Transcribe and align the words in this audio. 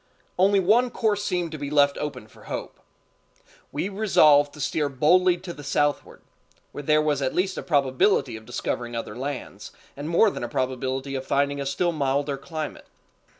Only 0.39 0.59
one 0.59 0.89
course 0.89 1.23
seemed 1.23 1.51
to 1.51 1.59
be 1.59 1.69
left 1.69 1.95
open 1.99 2.25
for 2.27 2.45
hope. 2.45 2.79
We 3.71 3.87
resolved 3.87 4.51
to 4.55 4.59
steer 4.59 4.89
boldly 4.89 5.37
to 5.37 5.53
the 5.53 5.63
southward, 5.63 6.23
where 6.71 6.81
there 6.81 7.03
was 7.03 7.21
at 7.21 7.35
least 7.35 7.55
a 7.55 7.61
probability 7.61 8.35
of 8.35 8.47
discovering 8.47 8.95
other 8.95 9.15
lands, 9.15 9.71
and 9.95 10.09
more 10.09 10.31
than 10.31 10.43
a 10.43 10.49
probability 10.49 11.13
of 11.13 11.23
finding 11.27 11.61
a 11.61 11.67
still 11.67 11.91
milder 11.91 12.35
climate. 12.35 12.87